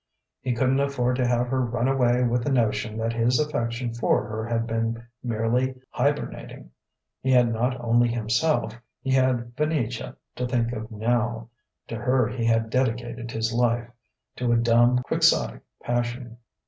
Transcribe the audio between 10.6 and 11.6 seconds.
of, now.